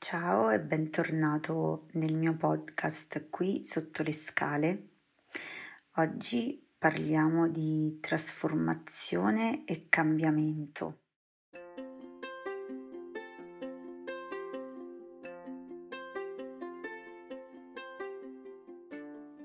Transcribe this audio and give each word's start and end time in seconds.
Ciao 0.00 0.50
e 0.50 0.60
bentornato 0.60 1.88
nel 1.94 2.14
mio 2.14 2.36
podcast 2.36 3.28
qui 3.30 3.64
sotto 3.64 4.04
le 4.04 4.12
scale. 4.12 4.88
Oggi 5.96 6.64
parliamo 6.78 7.48
di 7.48 7.98
trasformazione 8.00 9.64
e 9.64 9.88
cambiamento. 9.88 11.00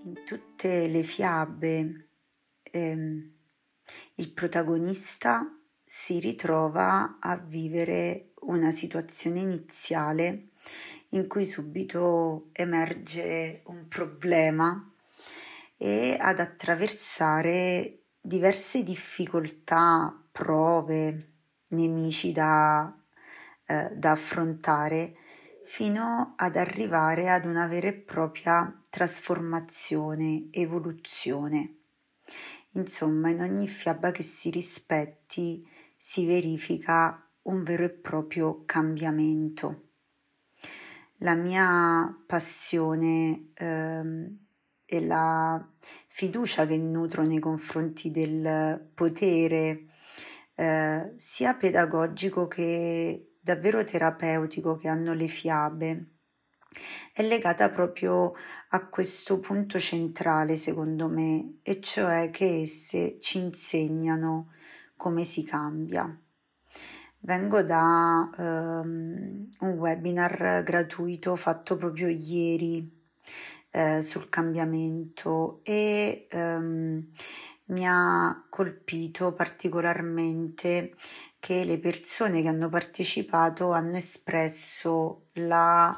In 0.03 0.21
tutte 0.23 0.87
le 0.87 1.01
fiabe 1.01 2.09
ehm, 2.61 3.33
il 4.15 4.31
protagonista 4.31 5.51
si 5.83 6.19
ritrova 6.19 7.17
a 7.19 7.37
vivere 7.37 8.32
una 8.45 8.71
situazione 8.71 9.39
iniziale 9.39 10.49
in 11.09 11.27
cui 11.27 11.45
subito 11.45 12.49
emerge 12.53 13.61
un 13.65 13.87
problema 13.87 14.91
e 15.77 16.17
ad 16.19 16.39
attraversare 16.39 17.99
diverse 18.19 18.83
difficoltà, 18.83 20.17
prove, 20.31 21.27
nemici 21.69 22.31
da, 22.31 22.95
eh, 23.65 23.91
da 23.93 24.11
affrontare 24.11 25.15
fino 25.65 26.33
ad 26.35 26.55
arrivare 26.55 27.29
ad 27.29 27.45
una 27.45 27.67
vera 27.67 27.87
e 27.87 27.93
propria 27.93 28.79
trasformazione, 28.89 30.47
evoluzione. 30.51 31.75
Insomma, 32.71 33.29
in 33.29 33.41
ogni 33.41 33.67
fiaba 33.67 34.11
che 34.11 34.23
si 34.23 34.49
rispetti 34.49 35.67
si 35.95 36.25
verifica 36.25 37.22
un 37.43 37.63
vero 37.63 37.83
e 37.83 37.89
proprio 37.89 38.63
cambiamento. 38.65 39.89
La 41.17 41.35
mia 41.35 42.15
passione 42.25 43.51
ehm, 43.53 44.37
e 44.85 45.05
la 45.05 45.65
fiducia 46.07 46.65
che 46.65 46.77
nutro 46.77 47.23
nei 47.23 47.39
confronti 47.39 48.11
del 48.11 48.89
potere, 48.93 49.85
eh, 50.55 51.13
sia 51.15 51.53
pedagogico 51.55 52.47
che 52.47 53.35
davvero 53.39 53.83
terapeutico 53.83 54.75
che 54.75 54.87
hanno 54.87 55.13
le 55.13 55.27
fiabe, 55.27 56.07
è 57.13 57.21
legata 57.21 57.69
proprio 57.69 58.33
a 58.69 58.87
questo 58.87 59.39
punto 59.39 59.77
centrale, 59.79 60.55
secondo 60.55 61.07
me, 61.07 61.59
e 61.61 61.79
cioè 61.79 62.29
che 62.31 62.61
esse 62.61 63.19
ci 63.19 63.37
insegnano 63.37 64.51
come 64.95 65.23
si 65.23 65.43
cambia. 65.43 66.22
Vengo 67.25 67.63
da 67.63 68.29
um, 68.37 69.47
un 69.61 69.77
webinar 69.77 70.61
gratuito 70.61 71.37
fatto 71.37 71.77
proprio 71.77 72.09
ieri 72.09 73.01
eh, 73.71 74.01
sul 74.01 74.27
cambiamento 74.27 75.61
e 75.63 76.27
um, 76.33 77.01
mi 77.67 77.87
ha 77.87 78.45
colpito 78.49 79.31
particolarmente 79.31 80.95
che 81.39 81.63
le 81.63 81.79
persone 81.79 82.41
che 82.41 82.49
hanno 82.49 82.67
partecipato 82.67 83.71
hanno 83.71 83.95
espresso 83.95 85.27
la 85.35 85.97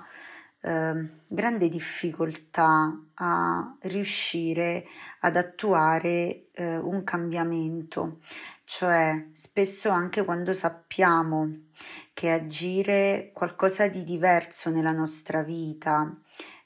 eh, 0.66 1.10
grande 1.30 1.68
difficoltà 1.68 3.00
a 3.14 3.78
riuscire 3.82 4.84
ad 5.20 5.36
attuare 5.36 6.48
eh, 6.54 6.78
un 6.78 7.04
cambiamento, 7.04 8.20
cioè 8.64 9.28
spesso 9.32 9.90
anche 9.90 10.26
quando 10.26 10.54
sappiamo 10.54 11.66
che 12.14 12.32
agire 12.32 13.30
qualcosa 13.32 13.88
di 13.88 14.04
diverso 14.04 14.72
nella 14.72 14.92
nostra 14.92 15.44
vita 15.44 16.20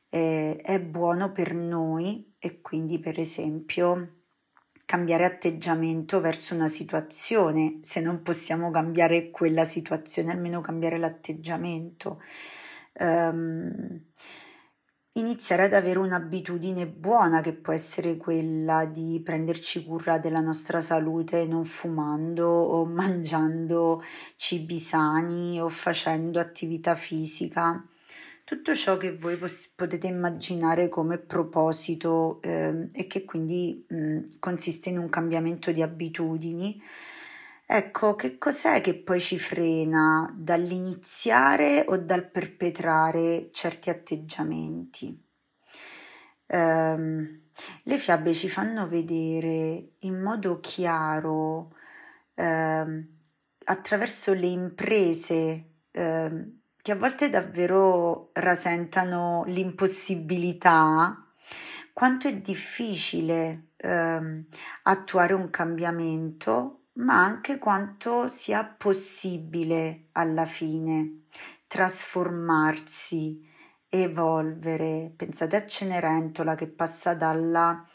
eh, 0.09 0.55
è 0.55 0.80
buono 0.80 1.33
per 1.33 1.53
noi 1.53 2.36
e 2.39 2.61
quindi 2.61 3.00
per 3.00 3.20
esempio 3.20 4.14
cambiare 4.86 5.26
atteggiamento 5.26 6.21
verso 6.21 6.55
una 6.55 6.67
situazione, 6.67 7.80
se 7.82 7.99
non 7.99 8.23
possiamo 8.23 8.71
cambiare 8.71 9.30
quella 9.30 9.65
situazione, 9.65 10.32
almeno 10.32 10.61
cambiare 10.61 10.98
l'atteggiamento. 10.98 12.20
Um, 12.99 14.02
iniziare 15.14 15.64
ad 15.64 15.73
avere 15.73 15.99
un'abitudine 15.99 16.87
buona 16.87 17.42
che 17.42 17.54
può 17.54 17.73
essere 17.73 18.17
quella 18.17 18.86
di 18.86 19.21
prenderci 19.23 19.83
cura 19.83 20.17
della 20.17 20.39
nostra 20.39 20.82
salute 20.82 21.45
non 21.45 21.65
fumando 21.65 22.48
o 22.48 22.86
mangiando 22.88 24.04
cibi 24.36 24.77
sani 24.77 25.59
o 25.59 25.70
facendo 25.70 26.39
attività 26.39 26.95
fisica. 26.95 27.83
Tutto 28.43 28.73
ciò 28.73 28.98
che 28.98 29.15
voi 29.15 29.38
potete 29.76 30.08
immaginare 30.08 30.89
come 30.89 31.20
proposito 31.20 32.42
eh, 32.42 32.89
e 32.92 33.05
che 33.05 33.23
quindi 33.23 33.86
mh, 33.88 34.39
consiste 34.39 34.89
in 34.89 34.98
un 34.98 35.08
cambiamento 35.09 35.71
di 35.71 35.83
abitudini. 35.83 36.82
Ecco, 37.71 38.15
che 38.15 38.39
cos'è 38.39 38.81
che 38.81 38.95
poi 38.95 39.19
ci 39.19 39.37
frena 39.37 40.27
dall'iniziare 40.35 41.85
o 41.87 41.97
dal 41.97 42.27
perpetrare 42.27 43.49
certi 43.52 43.91
atteggiamenti? 43.91 45.15
Um, 46.47 47.41
le 47.83 47.97
fiabe 47.99 48.33
ci 48.33 48.49
fanno 48.49 48.87
vedere 48.87 49.91
in 49.99 50.19
modo 50.19 50.59
chiaro 50.59 51.75
um, 52.33 53.08
attraverso 53.65 54.33
le 54.33 54.47
imprese 54.47 55.65
um, 55.91 56.61
che 56.81 56.91
a 56.91 56.95
volte 56.95 57.29
davvero 57.29 58.31
rasentano 58.33 59.43
l'impossibilità 59.45 61.23
quanto 61.93 62.27
è 62.27 62.35
difficile 62.35 63.65
attuare 64.83 65.33
un 65.33 65.49
cambiamento 65.49 66.78
ma 66.99 67.23
anche 67.23 67.58
quanto 67.58 68.27
sia 68.27 68.65
possibile 68.65 70.08
alla 70.14 70.45
fine 70.45 71.23
trasformarsi, 71.67 73.45
evolvere. 73.87 75.14
Pensate 75.15 75.55
a 75.55 75.65
Cenerentola 75.65 76.55
che 76.55 76.67
passa 76.67 77.14
dalla 77.14 77.86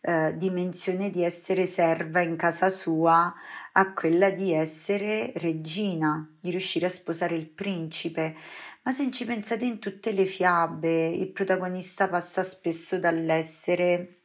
eh, 0.00 0.36
dimensione 0.36 1.10
di 1.10 1.24
essere 1.24 1.66
serva 1.66 2.20
in 2.20 2.36
casa 2.36 2.68
sua 2.68 3.34
a 3.72 3.92
quella 3.92 4.30
di 4.30 4.52
essere 4.52 5.32
regina, 5.36 6.32
di 6.40 6.50
riuscire 6.50 6.86
a 6.86 6.90
sposare 6.90 7.34
il 7.34 7.48
principe. 7.48 8.34
Ma 8.82 8.92
se 8.92 9.10
ci 9.10 9.24
pensate 9.24 9.64
in 9.64 9.80
tutte 9.80 10.12
le 10.12 10.24
fiabe, 10.24 11.08
il 11.08 11.32
protagonista 11.32 12.08
passa 12.08 12.42
spesso 12.42 12.98
dall'essere 12.98 14.20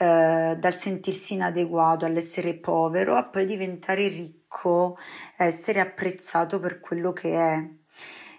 eh, 0.00 0.56
dal 0.56 0.76
sentirsi 0.76 1.34
inadeguato 1.34 2.04
all'essere 2.04 2.54
povero 2.54 3.16
a 3.16 3.24
poi 3.24 3.44
diventare 3.44 4.06
ricco, 4.06 4.96
essere 5.36 5.80
apprezzato 5.80 6.60
per 6.60 6.78
quello 6.78 7.12
che 7.12 7.34
è. 7.34 7.68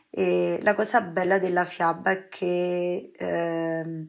E 0.10 0.60
la 0.64 0.74
cosa 0.74 1.02
bella 1.02 1.38
della 1.38 1.66
fiaba 1.66 2.12
è 2.12 2.28
che 2.30 3.12
eh, 3.14 4.08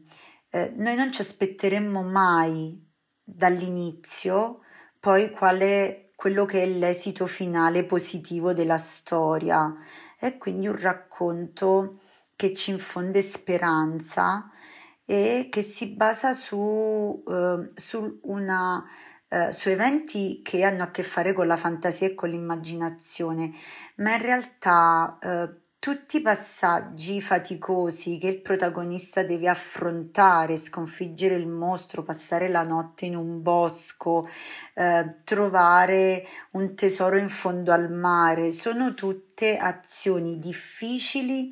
eh, 0.49 0.73
noi 0.77 0.95
non 0.95 1.11
ci 1.11 1.21
aspetteremmo 1.21 2.01
mai 2.01 2.81
dall'inizio 3.23 4.61
poi 4.99 5.31
quale 5.31 6.11
quello 6.15 6.45
che 6.45 6.63
è 6.63 6.65
l'esito 6.67 7.25
finale 7.25 7.83
positivo 7.83 8.53
della 8.53 8.77
storia. 8.77 9.75
È 10.17 10.37
quindi 10.37 10.67
un 10.67 10.79
racconto 10.79 11.99
che 12.35 12.53
ci 12.53 12.71
infonde 12.71 13.21
speranza 13.21 14.49
e 15.05 15.47
che 15.49 15.61
si 15.61 15.95
basa 15.95 16.33
su, 16.33 17.23
eh, 17.27 17.65
su, 17.75 18.19
una, 18.23 18.83
eh, 19.27 19.51
su 19.51 19.69
eventi 19.69 20.41
che 20.43 20.63
hanno 20.63 20.83
a 20.83 20.91
che 20.91 21.03
fare 21.03 21.33
con 21.33 21.47
la 21.47 21.57
fantasia 21.57 22.07
e 22.07 22.15
con 22.15 22.29
l'immaginazione, 22.29 23.51
ma 23.97 24.13
in 24.15 24.21
realtà 24.21 25.17
eh, 25.21 25.61
tutti 25.81 26.17
i 26.17 26.21
passaggi 26.21 27.21
faticosi 27.21 28.19
che 28.19 28.27
il 28.27 28.41
protagonista 28.41 29.23
deve 29.23 29.49
affrontare, 29.49 30.55
sconfiggere 30.55 31.33
il 31.33 31.47
mostro, 31.47 32.03
passare 32.03 32.49
la 32.49 32.61
notte 32.61 33.07
in 33.07 33.15
un 33.15 33.41
bosco, 33.41 34.29
eh, 34.75 35.15
trovare 35.23 36.23
un 36.51 36.75
tesoro 36.75 37.17
in 37.17 37.29
fondo 37.29 37.71
al 37.71 37.91
mare, 37.91 38.51
sono 38.51 38.93
tutte 38.93 39.57
azioni 39.57 40.37
difficili 40.37 41.51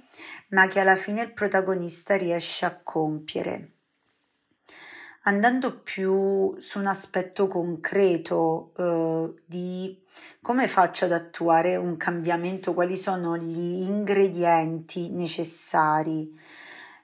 ma 0.49 0.67
che 0.67 0.79
alla 0.79 0.95
fine 0.95 1.23
il 1.23 1.33
protagonista 1.33 2.15
riesce 2.15 2.65
a 2.65 2.79
compiere. 2.83 3.78
Andando 5.29 5.81
più 5.81 6.55
su 6.57 6.79
un 6.79 6.87
aspetto 6.87 7.45
concreto 7.45 8.73
eh, 8.75 9.43
di 9.45 9.95
come 10.41 10.67
faccio 10.67 11.05
ad 11.05 11.11
attuare 11.11 11.75
un 11.75 11.97
cambiamento, 11.97 12.73
quali 12.73 12.95
sono 12.95 13.37
gli 13.37 13.83
ingredienti 13.83 15.11
necessari, 15.11 16.35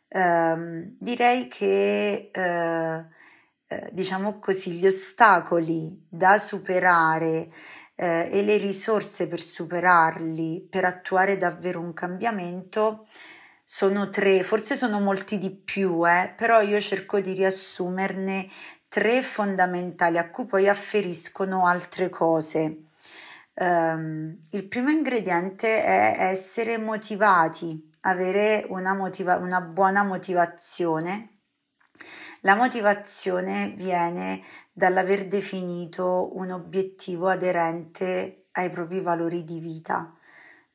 eh, 0.07 0.95
direi 0.97 1.47
che 1.47 2.31
eh, 2.33 3.05
eh, 3.67 3.89
diciamo 3.91 4.39
così, 4.39 4.71
gli 4.71 4.87
ostacoli 4.87 6.03
da 6.09 6.39
superare 6.39 7.51
eh, 7.93 8.27
e 8.31 8.41
le 8.41 8.57
risorse 8.57 9.27
per 9.27 9.39
superarli, 9.39 10.65
per 10.67 10.85
attuare 10.85 11.37
davvero 11.37 11.79
un 11.79 11.93
cambiamento, 11.93 13.05
sono 13.67 14.09
tre, 14.09 14.43
forse 14.43 14.75
sono 14.75 14.99
molti 14.99 15.39
di 15.39 15.49
più, 15.49 16.07
eh, 16.07 16.31
però 16.37 16.61
io 16.61 16.79
cerco 16.79 17.19
di 17.19 17.33
riassumerne 17.33 18.47
tre 18.87 19.23
fondamentali 19.23 20.19
a 20.19 20.29
cui 20.29 20.45
poi 20.45 20.69
afferiscono 20.69 21.65
altre 21.65 22.09
cose. 22.09 22.83
Um, 23.55 24.39
il 24.51 24.67
primo 24.67 24.89
ingrediente 24.89 25.83
è 25.83 26.15
essere 26.19 26.77
motivati, 26.77 27.91
avere 28.01 28.65
una, 28.69 28.93
motiva- 28.93 29.37
una 29.37 29.61
buona 29.61 30.03
motivazione. 30.03 31.39
La 32.41 32.55
motivazione 32.55 33.73
viene 33.75 34.43
dall'aver 34.71 35.25
definito 35.25 36.37
un 36.37 36.51
obiettivo 36.51 37.29
aderente 37.29 38.45
ai 38.51 38.69
propri 38.69 39.01
valori 39.01 39.43
di 39.43 39.59
vita. 39.59 40.13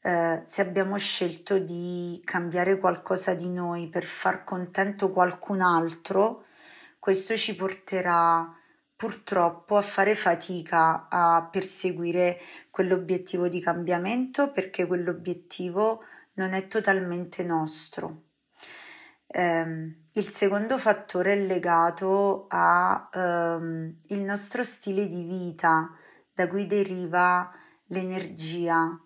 Eh, 0.02 0.41
se 0.44 0.62
abbiamo 0.62 0.97
scelto 0.97 1.58
di 1.58 2.20
cambiare 2.25 2.79
qualcosa 2.79 3.35
di 3.35 3.50
noi 3.50 3.88
per 3.88 4.05
far 4.05 4.44
contento 4.44 5.11
qualcun 5.11 5.61
altro, 5.61 6.44
questo 6.99 7.37
ci 7.37 7.55
porterà 7.55 8.55
purtroppo 8.97 9.76
a 9.76 9.82
fare 9.82 10.14
fatica 10.14 11.08
a 11.08 11.49
perseguire 11.50 12.38
quell'obiettivo 12.70 13.49
di 13.49 13.61
cambiamento 13.61 14.50
perché 14.50 14.87
quell'obiettivo 14.87 16.03
non 16.35 16.53
è 16.53 16.67
totalmente 16.67 17.43
nostro. 17.43 18.25
Eh, 19.26 19.94
il 20.12 20.29
secondo 20.29 20.76
fattore 20.76 21.35
è 21.35 21.46
legato 21.46 22.46
al 22.49 23.08
ehm, 23.12 23.96
nostro 24.25 24.64
stile 24.64 25.06
di 25.06 25.23
vita 25.23 25.91
da 26.32 26.49
cui 26.49 26.67
deriva 26.67 27.50
l'energia. 27.87 28.99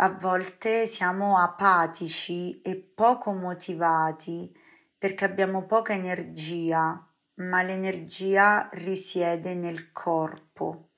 A 0.00 0.10
volte 0.10 0.86
siamo 0.86 1.38
apatici 1.38 2.60
e 2.60 2.76
poco 2.76 3.32
motivati 3.32 4.56
perché 4.96 5.24
abbiamo 5.24 5.66
poca 5.66 5.92
energia, 5.92 7.04
ma 7.34 7.62
l'energia 7.64 8.68
risiede 8.74 9.54
nel 9.54 9.90
corpo. 9.90 10.90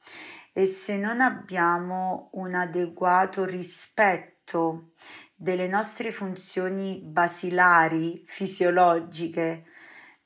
E 0.53 0.67
se 0.67 0.99
non 0.99 1.21
abbiamo 1.21 2.29
un 2.35 2.53
adeguato 2.55 3.47
rispetto 3.47 4.91
delle 5.35 5.67
nostre 5.67 6.13
funzioni 6.13 7.01
basilari 7.03 8.23
fisiologiche, 8.27 9.65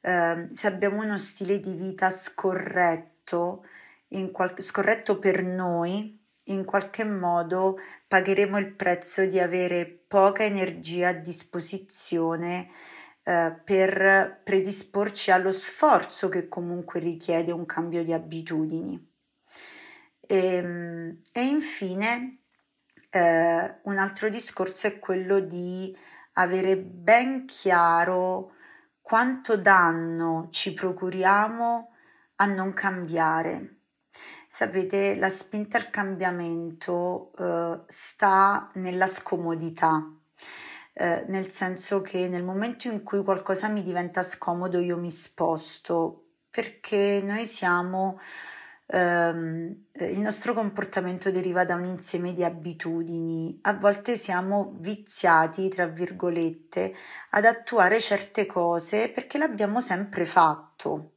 eh, 0.01 0.47
se 0.51 0.67
abbiamo 0.67 1.01
uno 1.01 1.17
stile 1.17 1.61
di 1.61 1.75
vita 1.75 2.11
scorretto, 2.11 3.65
qual- 4.33 4.61
scorretto 4.61 5.21
per 5.21 5.45
noi, 5.45 6.24
in 6.45 6.65
qualche 6.65 7.05
modo 7.05 7.79
pagheremo 8.07 8.59
il 8.59 8.75
prezzo 8.75 9.25
di 9.25 9.39
avere 9.39 9.87
poca 9.87 10.45
energia 10.45 11.09
a 11.09 11.13
disposizione 11.13 12.69
eh, 13.23 13.59
per 13.65 14.41
predisporci 14.45 15.31
allo 15.31 15.51
sforzo 15.51 16.29
che 16.29 16.49
comunque 16.49 17.01
richiede 17.01 17.53
un 17.53 17.65
cambio 17.65 18.03
di 18.03 18.13
abitudini. 18.13 19.13
E, 20.21 20.37
ehm, 20.37 21.21
e 21.33 21.45
infine 21.45 22.41
eh, 23.11 23.79
un 23.83 23.99
altro 23.99 24.29
discorso 24.29 24.87
è 24.87 24.99
quello 24.99 25.41
di 25.41 25.97
avere 26.35 26.77
ben 26.77 27.47
chiaro 27.47 28.53
quanto 29.01 29.57
danno 29.57 30.49
ci 30.51 30.75
procuriamo 30.75 31.93
a 32.37 32.47
non 32.47 32.73
cambiare 32.73 33.74
Sapete, 34.57 35.17
la 35.17 35.31
spinta 35.31 35.79
al 35.79 35.91
cambiamento 35.91 37.33
eh, 37.37 37.81
sta 37.87 38.71
nella 38.75 39.09
scomodità, 39.09 40.09
eh, 40.93 41.25
nel 41.27 41.51
senso 41.51 42.01
che 42.03 42.29
nel 42.29 42.45
momento 42.45 42.87
in 42.87 43.03
cui 43.03 43.25
qualcosa 43.25 43.67
mi 43.67 43.83
diventa 43.83 44.23
scomodo 44.23 44.79
io 44.79 44.97
mi 44.97 45.11
sposto, 45.11 46.27
perché 46.49 47.21
noi 47.25 47.47
siamo, 47.47 48.21
ehm, 48.87 49.87
il 49.93 50.21
nostro 50.21 50.55
comportamento 50.55 51.33
deriva 51.33 51.65
da 51.65 51.75
un 51.75 51.83
insieme 51.83 52.33
di 52.33 52.45
abitudini, 52.45 53.59
a 53.63 53.73
volte 53.75 54.15
siamo 54.17 54.77
viziati, 54.79 55.69
tra 55.69 55.87
virgolette, 55.87 56.95
ad 57.31 57.45
attuare 57.45 57.99
certe 57.99 58.47
cose 58.47 59.09
perché 59.09 59.37
l'abbiamo 59.37 59.81
sempre 59.81 60.25
fatto 60.25 61.14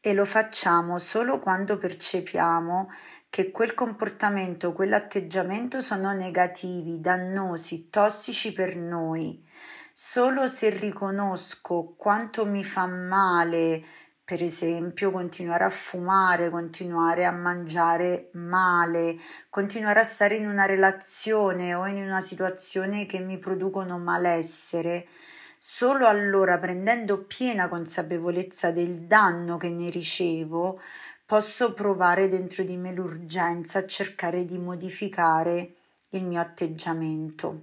e 0.00 0.14
lo 0.14 0.24
facciamo 0.24 0.98
solo 0.98 1.38
quando 1.38 1.76
percepiamo 1.76 2.88
che 3.30 3.50
quel 3.50 3.74
comportamento, 3.74 4.72
quell'atteggiamento 4.72 5.80
sono 5.80 6.12
negativi, 6.12 7.00
dannosi, 7.00 7.90
tossici 7.90 8.52
per 8.52 8.76
noi. 8.76 9.44
Solo 9.92 10.46
se 10.46 10.70
riconosco 10.70 11.94
quanto 11.96 12.46
mi 12.46 12.62
fa 12.62 12.86
male, 12.86 13.84
per 14.24 14.42
esempio, 14.42 15.10
continuare 15.10 15.64
a 15.64 15.70
fumare, 15.70 16.50
continuare 16.50 17.24
a 17.24 17.32
mangiare 17.32 18.30
male, 18.34 19.16
continuare 19.48 20.00
a 20.00 20.04
stare 20.04 20.36
in 20.36 20.46
una 20.46 20.66
relazione 20.66 21.74
o 21.74 21.86
in 21.86 21.96
una 21.96 22.20
situazione 22.20 23.06
che 23.06 23.20
mi 23.20 23.38
producono 23.38 23.98
malessere, 23.98 25.08
Solo 25.58 26.06
allora, 26.06 26.58
prendendo 26.58 27.24
piena 27.24 27.68
consapevolezza 27.68 28.70
del 28.70 29.02
danno 29.06 29.56
che 29.56 29.70
ne 29.70 29.90
ricevo, 29.90 30.80
posso 31.26 31.72
provare 31.72 32.28
dentro 32.28 32.62
di 32.64 32.76
me 32.76 32.92
l'urgenza 32.92 33.80
a 33.80 33.86
cercare 33.86 34.44
di 34.44 34.58
modificare 34.58 35.74
il 36.10 36.24
mio 36.24 36.40
atteggiamento. 36.40 37.62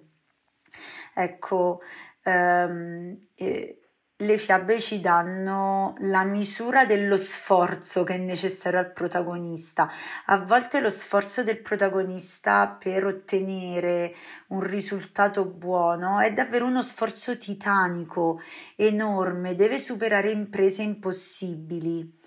Ecco, 1.13 1.81
ehm, 2.24 3.18
eh, 3.36 3.80
le 4.19 4.38
fiabe 4.38 4.79
ci 4.79 5.01
danno 5.01 5.94
la 5.97 6.23
misura 6.23 6.85
dello 6.85 7.17
sforzo 7.17 8.06
che 8.06 8.13
è 8.13 8.17
necessario 8.17 8.79
al 8.79 8.94
protagonista. 8.94 9.91
A 10.27 10.38
volte 10.38 10.79
lo 10.79 10.89
sforzo 10.89 11.44
del 11.44 11.59
protagonista 11.59 12.77
per 12.81 13.06
ottenere 13.06 14.15
un 14.47 14.62
risultato 14.62 15.44
buono 15.44 16.19
è 16.19 16.31
davvero 16.31 16.65
uno 16.65 16.81
sforzo 16.81 17.38
titanico, 17.38 18.39
enorme, 18.77 19.53
deve 19.53 19.79
superare 19.79 20.29
imprese 20.29 20.81
impossibili. 20.81 22.17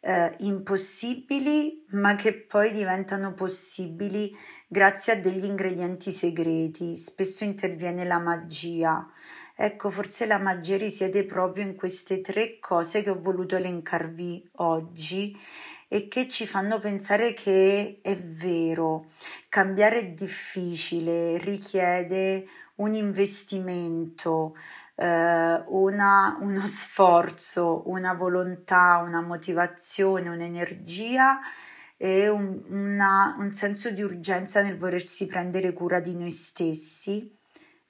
Eh, 0.00 0.32
impossibili, 0.40 1.84
ma 1.90 2.14
che 2.14 2.34
poi 2.34 2.72
diventano 2.72 3.32
possibili 3.32 4.34
grazie 4.66 5.14
a 5.14 5.16
degli 5.16 5.44
ingredienti 5.44 6.10
segreti. 6.10 6.96
Spesso 6.96 7.44
interviene 7.44 8.04
la 8.04 8.18
magia. 8.18 9.06
Ecco, 9.56 9.88
forse 9.88 10.26
la 10.26 10.40
magia 10.40 10.76
risiede 10.76 11.24
proprio 11.24 11.64
in 11.64 11.76
queste 11.76 12.20
tre 12.20 12.58
cose 12.58 13.02
che 13.02 13.10
ho 13.10 13.20
voluto 13.20 13.54
elencarvi 13.54 14.50
oggi 14.56 15.36
e 15.86 16.08
che 16.08 16.26
ci 16.26 16.44
fanno 16.44 16.80
pensare 16.80 17.34
che 17.34 18.00
è 18.02 18.16
vero, 18.16 19.06
cambiare 19.48 19.98
è 20.00 20.06
difficile, 20.08 21.38
richiede 21.38 22.46
un 22.76 22.94
investimento, 22.94 24.56
eh, 24.96 25.62
una, 25.68 26.36
uno 26.40 26.62
sforzo, 26.66 27.88
una 27.88 28.12
volontà, 28.14 29.00
una 29.06 29.22
motivazione, 29.22 30.30
un'energia 30.30 31.38
e 31.96 32.28
un, 32.28 32.60
una, 32.70 33.36
un 33.38 33.52
senso 33.52 33.90
di 33.90 34.02
urgenza 34.02 34.62
nel 34.62 34.76
volersi 34.76 35.26
prendere 35.26 35.72
cura 35.72 36.00
di 36.00 36.16
noi 36.16 36.32
stessi 36.32 37.42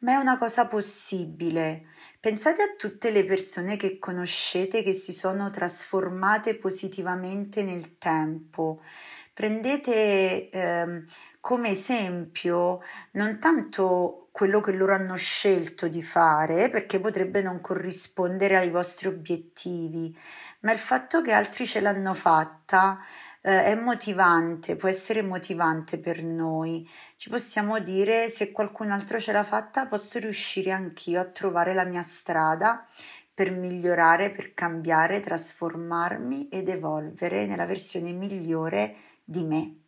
ma 0.04 0.12
è 0.12 0.16
una 0.16 0.36
cosa 0.36 0.66
possibile. 0.66 1.86
Pensate 2.20 2.62
a 2.62 2.74
tutte 2.76 3.10
le 3.10 3.24
persone 3.24 3.76
che 3.76 3.98
conoscete 3.98 4.82
che 4.82 4.92
si 4.92 5.12
sono 5.12 5.50
trasformate 5.50 6.56
positivamente 6.56 7.62
nel 7.62 7.96
tempo. 7.96 8.82
Prendete 9.32 10.50
eh, 10.50 11.04
come 11.40 11.68
esempio 11.70 12.80
non 13.12 13.38
tanto 13.38 14.28
quello 14.30 14.60
che 14.60 14.72
loro 14.72 14.94
hanno 14.94 15.16
scelto 15.16 15.88
di 15.88 16.02
fare, 16.02 16.68
perché 16.68 17.00
potrebbe 17.00 17.40
non 17.40 17.60
corrispondere 17.60 18.56
ai 18.56 18.68
vostri 18.68 19.08
obiettivi, 19.08 20.16
ma 20.60 20.72
il 20.72 20.78
fatto 20.78 21.22
che 21.22 21.32
altri 21.32 21.66
ce 21.66 21.80
l'hanno 21.80 22.14
fatta 22.14 22.98
eh, 23.46 23.64
è 23.64 23.74
motivante, 23.74 24.74
può 24.74 24.88
essere 24.88 25.22
motivante 25.22 25.98
per 25.98 26.24
noi. 26.24 26.88
Ci 27.16 27.28
possiamo 27.28 27.78
dire 27.78 28.28
se 28.30 28.50
qualcun 28.52 28.90
altro 28.90 29.20
ce 29.20 29.32
l'ha 29.32 29.44
fatta, 29.44 29.86
posso 29.86 30.18
riuscire 30.18 30.72
anch'io 30.72 31.20
a 31.20 31.26
trovare 31.26 31.74
la 31.74 31.84
mia 31.84 32.02
strada 32.02 32.86
per 33.34 33.52
migliorare, 33.52 34.30
per 34.30 34.54
cambiare, 34.54 35.20
trasformarmi 35.20 36.48
ed 36.48 36.68
evolvere 36.68 37.46
nella 37.46 37.66
versione 37.66 38.12
migliore 38.12 38.96
di 39.24 39.42
me. 39.44 39.83